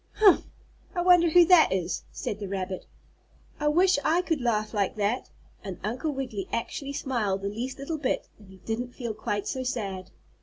[0.13, 0.45] "Humph!
[0.95, 2.87] I wonder who that is?" said the rabbit.
[3.59, 5.29] "I wish I could laugh like that,"
[5.63, 9.61] and Uncle Wiggily actually smiled the least little bit, and he didn't feel quite so
[9.61, 10.09] sad.